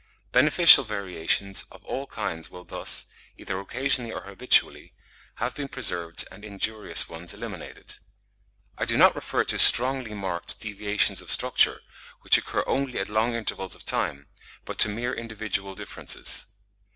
Beneficial 0.31 0.83
variations 0.83 1.61
of 1.69 1.85
all 1.85 2.07
kinds 2.07 2.49
will 2.49 2.63
thus, 2.63 3.05
either 3.37 3.59
occasionally 3.59 4.11
or 4.11 4.21
habitually, 4.23 4.95
have 5.35 5.53
been 5.53 5.67
preserved 5.67 6.25
and 6.31 6.43
injurious 6.43 7.07
ones 7.07 7.35
eliminated. 7.35 7.97
I 8.79 8.85
do 8.85 8.97
not 8.97 9.13
refer 9.15 9.43
to 9.43 9.59
strongly 9.59 10.15
marked 10.15 10.59
deviations 10.59 11.21
of 11.21 11.29
structure, 11.29 11.81
which 12.21 12.35
occur 12.39 12.63
only 12.65 12.97
at 12.97 13.09
long 13.09 13.35
intervals 13.35 13.75
of 13.75 13.85
time, 13.85 14.25
but 14.65 14.79
to 14.79 14.89
mere 14.89 15.13
individual 15.13 15.75
differences. 15.75 16.47